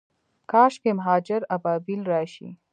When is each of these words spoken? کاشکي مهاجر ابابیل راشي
کاشکي 0.51 0.91
مهاجر 0.99 1.41
ابابیل 1.55 2.01
راشي 2.11 2.49